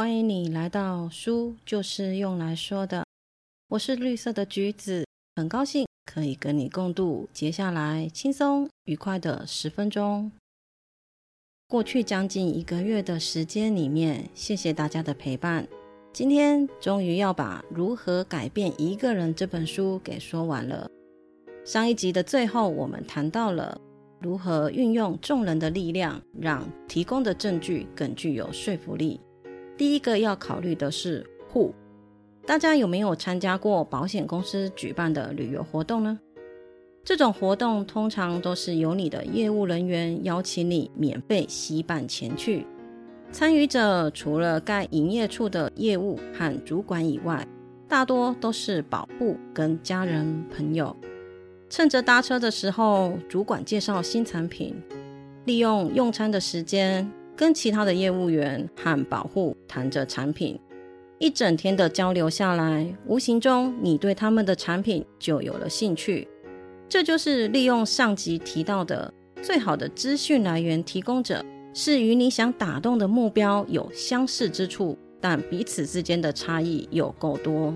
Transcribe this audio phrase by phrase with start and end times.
[0.00, 3.04] 欢迎你来到书就是用来说的。
[3.68, 5.04] 我是绿色的橘子，
[5.36, 10.32] 很高兴可以跟你共度接下来轻松愉快的十分钟。
[11.68, 15.68] 过去将近一个月的时间里面，谢谢大家的陪伴。
[16.14, 20.88] 今天终于要把《如何改变一个人》这本书给说完了。
[21.62, 23.78] 上一集的最后，我们谈到了
[24.18, 29.20] 如何运用众人的力量，让提供的证据更具有说服力。
[29.80, 31.72] 第一个要考虑的是 Who。
[32.44, 36.18] 大家有没有参加过保险公司举办的旅游活动呢？
[37.02, 42.66] 这种活动通常都是由你的业务人员邀请你免费吸办前去。
[43.32, 47.42] 参与者除了该营业处的业务和主管以外，
[47.88, 50.94] 大多都是保护跟家人朋友。
[51.70, 54.74] 趁着搭车的时候，主管介绍新产品，
[55.46, 60.60] 利用用餐的时间跟其他的业务员和保护谈着产品。
[61.18, 66.28] 一整天的交流下来，无形中你对他们的产品就有了兴趣。
[66.86, 69.10] 这就是利用上集提到的
[69.40, 71.42] 最好的资讯来源提供者。
[71.72, 77.72] 是与你想打动的目标有相似之处，但彼此之间的差异有够多。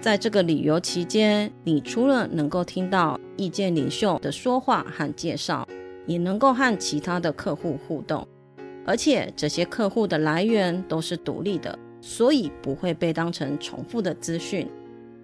[0.00, 5.68] 在这个旅游期间，你除了能够听到意见领袖的说话和介绍，
[6.06, 8.26] 也能够和其他的客户互动。
[8.86, 14.66] 而且这些客户的来源都是独立的，所以不会被当成重复的资讯。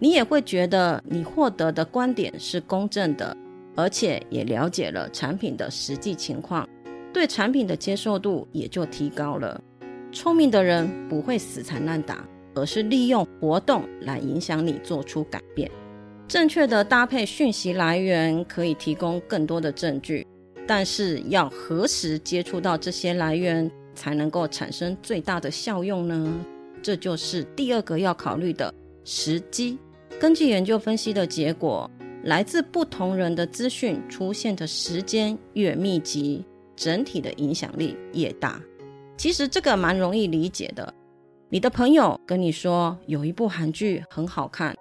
[0.00, 3.36] 你也会觉得你获得的观点是公正的，
[3.76, 6.68] 而且也了解了产品的实际情况。
[7.12, 9.60] 对产品的接受度也就提高了。
[10.10, 15.70] 聪明的人不会死缠烂打，而是利用活动来影响你做出改变。
[16.26, 20.26] 正确的搭配讯息来源可以提供更多的证据，
[20.74, 26.32] 但是要何时接触到这些来源才能够产生最大的效用呢？
[26.82, 28.72] 这就是第二个要考虑的
[29.04, 29.78] 时机。
[30.18, 31.90] 根据研究分析的结果，
[32.24, 36.42] 来自不同人的资讯出现的时间越密集。
[36.74, 38.58] 整体的影响力越大，
[39.18, 40.90] 其实这个蛮容易理解的。
[41.50, 44.74] 你的朋友跟你说有一部韩剧很好看，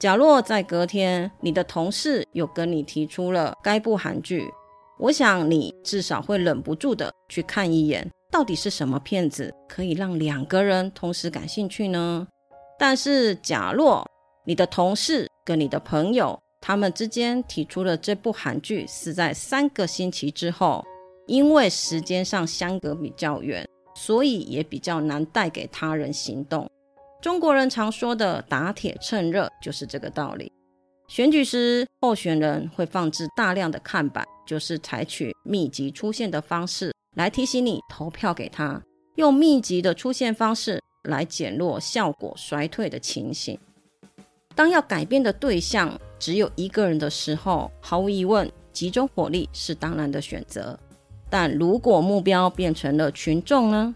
[0.00, 4.44] 假若在隔天你的同事又跟你提出了该部韩剧，
[5.00, 12.28] 我想你至少会忍不住的去看一眼，到底是什么片子可以让两个人同时感兴趣呢？
[12.78, 14.06] 但是假若
[14.44, 20.84] 你的同事跟你的朋友他们之间提出了这部韩剧是在三个星期之后。
[21.26, 26.68] 因为时间上相隔比较远，所以也比较难带给他人行动。
[27.22, 30.50] 中国人常说的“打铁趁热”就是这个道理。
[31.10, 38.80] 选举时，候选人会放置大量的看板，就是采取密集出现的方式来提醒你投票给他，
[39.16, 43.58] 用密集的出现方式来减弱效果衰退的情形。
[44.54, 50.78] 当要改变的对象只有一个人的时候，毫无疑问，集中火力是当然的选择。
[51.28, 53.92] 但如果目标变成了群众呢？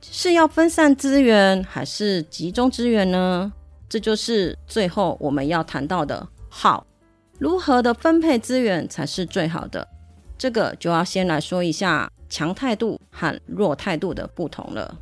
[0.00, 3.52] 是要分散资源还是集中资源呢？
[3.88, 6.86] 这就是最后我们要谈到的好，
[7.38, 9.88] 如何的分配资源才是最好的？
[10.36, 14.98] 这个就要先来说一下强态度和弱态度的不同了。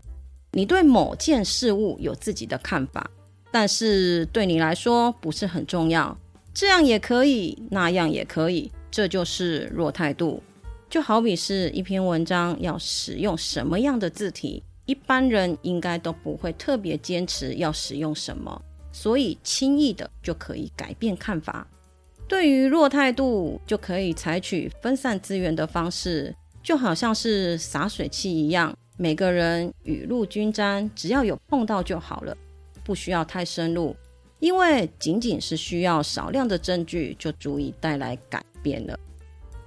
[0.53, 3.11] 你对某件事物有自己的看法，
[3.50, 6.16] 但是对你来说不是很重要，
[6.55, 10.41] 这样也可以，那样也可以，这就是弱态度。
[10.88, 18.62] 就好比是一篇文章要使用什么样的字体，一般人应该都不会特别坚持要使用什么，
[18.93, 21.67] 所以轻易的就可以改变看法。
[22.28, 32.37] 对于弱态度，就可以采取分散资源的方式，就好像是洒水器一样，每个人雨露均沾，只要有碰到就好了，
[32.84, 33.97] 不需要太深入，
[34.39, 38.97] 因为仅仅是需要少量的证据就足以带来改变了。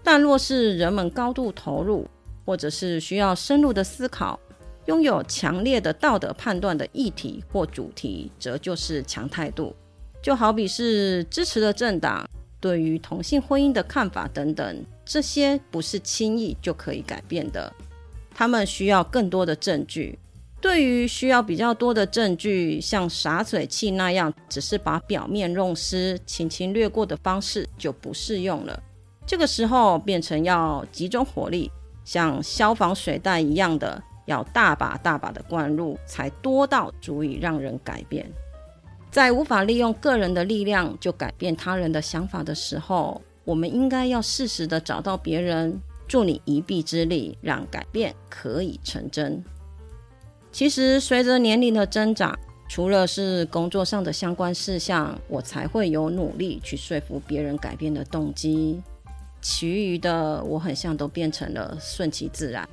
[0.02, 2.08] 但若是人们高度投入，
[2.46, 4.40] 或者是需要深入的思考，
[4.86, 9.76] 拥有强烈的道德判断的议题或主题，则就是强态度。
[10.22, 12.28] 就好比是支持的政党
[12.60, 17.72] 对于同性婚姻的看法等等，这些不是轻易就可以改变的。
[18.34, 20.18] 他们需要更多的证据。
[20.62, 28.82] 对于需要比较多的证据，像洒水器那样只是把表面弄湿、轻轻掠过的方式就不适用了。
[29.26, 31.70] 这个时候变成要集中火力，
[32.06, 38.26] 像消防水弹一样的，要大把大把的灌入，才多到足以让人改变。
[39.12, 49.44] 在无法利用个人的力量就改变他人的想法的时候，我们应该要适时的找到别人助你一臂之力，让改变可以成真。
[50.52, 52.38] 其实随着年龄的增长，
[52.68, 58.82] 除了是工作上的相关事项，我才会有努力去说服别人改变的动机。
[59.42, 62.68] 其余的，我很像都变成了顺其自然。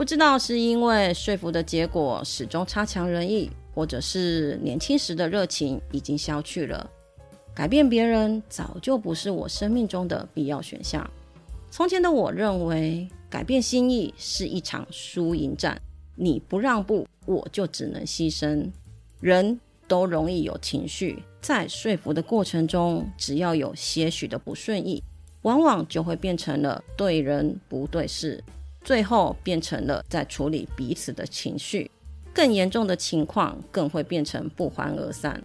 [0.00, 6.90] 不知道是因为说服的结果始终差强人意，或者是年轻时的热情已经消去了，
[7.54, 11.06] 改变别人早就不是我生命中的必要选项。
[11.70, 15.78] 从前的我认为，改变心意是一场输赢战，
[16.14, 18.70] 你不让步，我就只能牺牲。
[19.20, 25.02] 人都容易有情绪，在说服的过程中，只要有些许的不顺意，
[25.42, 28.42] 往往就会变成了对人不对事，
[28.82, 31.90] 最后变成了在处理彼此的情绪。
[32.32, 35.42] 更严重的情况，更会变成不欢而散。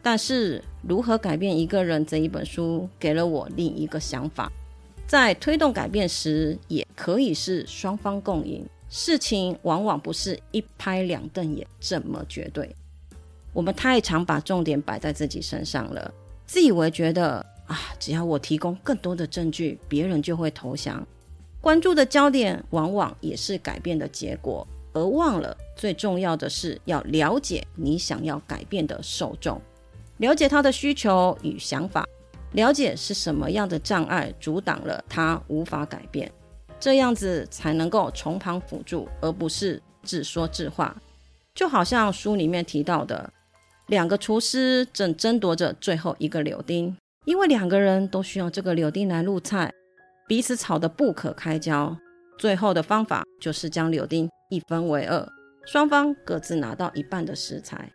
[0.00, 4.50] 但是，如何改变一个人这一本书，给了我另一个想法：
[5.06, 8.64] 在推动改变时，也可以是双方共赢。
[8.88, 12.74] 事情往往不是一拍两瞪眼这么绝对。
[13.52, 16.14] 我们太常把重点摆在自己身上了，
[16.46, 21.06] 自以为觉得啊，只要我提供更多的证据，别人就会投降。
[21.60, 29.60] 关注的焦点往往也是改变的结果，而忘了最重要的是要了解你想要改变的受众，
[30.18, 32.06] 了解他的需求与想法，
[32.52, 36.30] 了解是什么样的障碍阻挡了他无法改变，
[36.78, 40.96] 这样子才能够从旁辅助，而不是自说自话。
[41.54, 43.32] 就好像书里面提到的。
[43.88, 46.94] 两个厨师正争夺着最后一个柳丁，
[47.24, 49.72] 因为两个人都需要这个柳丁来入菜，
[50.28, 51.96] 彼此吵得不可开交。
[52.38, 55.26] 最后的方法就是将柳丁一分为二，
[55.66, 57.90] 双方各自拿到一半的食材。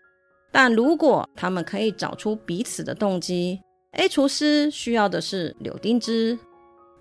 [0.51, 3.61] 但如果他们可以找出彼此的动机
[3.93, 6.37] ，A 厨师需要的是柳丁汁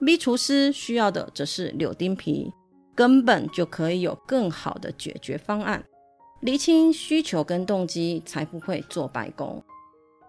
[0.04, 2.52] ，B 厨师需要的则是柳丁皮，
[2.94, 5.82] 根本就可以有更好的解决方案。
[6.42, 9.62] 厘清需求跟动机，才不会做白工。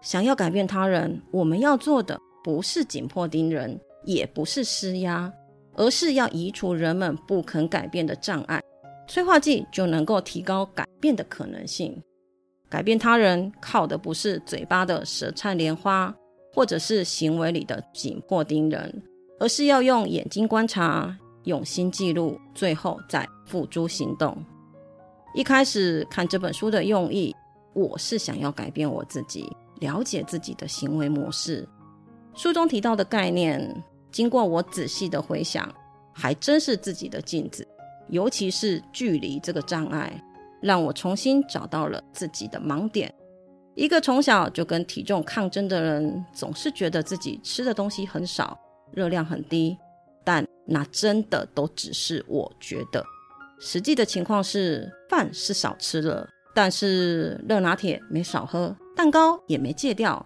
[0.02, 5.32] 想要改变他人，我们要做的不是紧迫盯人，也不是施压，
[5.74, 8.60] 而是要移除人们不肯改变的障碍。
[9.06, 12.02] 催化剂就能够提高改变的可能性。
[12.70, 16.14] 改变他人靠的不是嘴巴的舌灿莲花，
[16.52, 19.02] 或者是行为里的紧迫盯人，
[19.38, 24.36] 而是要用眼睛观察，用心记录，最后再付诸行动。
[25.34, 27.34] 一开始看这本书的用意，
[27.74, 29.50] 我是想要改变我自己，
[29.80, 31.68] 了解自己的行为模式。
[32.34, 35.68] 书中提到的概念，经过我仔细的回想，
[36.12, 37.66] 还真是自己的镜子。
[38.10, 40.22] 尤其是距离这个障碍，
[40.62, 43.12] 让我重新找到了自己的盲点。
[43.74, 48.56] 一个从小就跟体重抗争的人，总是觉得自己吃的东西很少，
[48.92, 49.76] 热量很低，
[50.22, 53.04] 但那真的都只是我觉得。
[53.58, 60.24] 实际的情况是，饭是少吃了，但是热拿铁没少喝，蛋糕也没戒掉。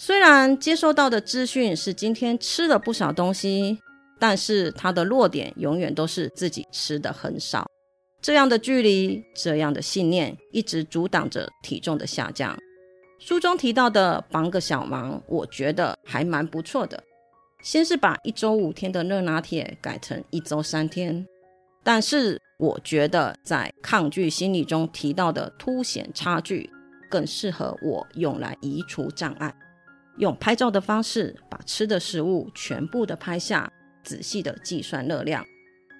[0.00, 3.80] 虽然接收到的资讯是今天吃了不少东西，
[4.20, 7.68] 但是他的弱点永远都是自己吃的很少。
[8.22, 12.56] 这样的距离，这样的信念，一直阻挡着体重的下降。
[13.18, 17.02] 书中提到的帮个小忙，我觉得还蛮不错的。
[17.64, 21.26] 先是把一周五天的热拿铁改成一周三天，
[21.82, 22.40] 但是。
[22.60, 26.68] 我觉得在抗拒心理中提到的凸显差距，
[27.08, 29.54] 更适合我用来移除障碍。
[30.18, 33.70] 用拍照的方式把吃的食物全部的拍下，
[34.02, 35.44] 仔细的计算热量。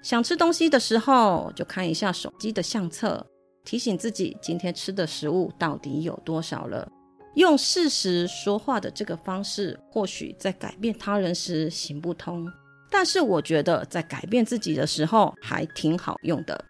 [0.03, 3.25] 想吃东西的时候，就看一下手机的相册，
[3.65, 6.89] 提醒自己今天吃的食物到底有多少了。
[7.35, 12.45] 用事实说话的这个方式，或许在改变他人时行不通。
[12.91, 16.65] 但是我觉得，在改变自己的时候还挺好用的。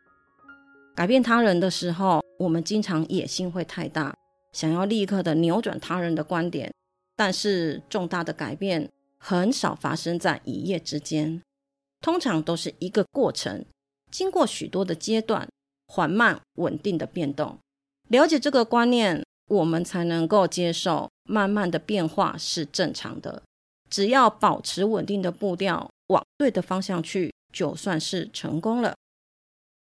[0.96, 4.14] 改变他人的时候，我们经常野心会太大，
[4.52, 6.74] 想要立刻的扭转他人的观点。
[7.20, 11.42] 但是重大的改变很少发生在一夜之间，
[12.00, 13.66] 通常都是一个过程，
[14.10, 15.46] 经过许多的阶段，
[15.90, 17.58] 缓慢稳定的变动。
[18.08, 23.44] 了解这个观念，我们才能够接受慢慢的变化是正常的。
[23.90, 25.90] 只要保持稳定的步调。
[26.08, 28.96] 往对的方向去，就算是成功了。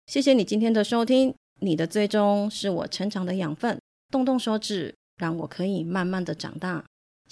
[0.07, 3.77] 谢谢你今天的收听，你的追踪是我成长的养分。
[4.09, 6.85] 动动手指，让我可以慢慢的长大。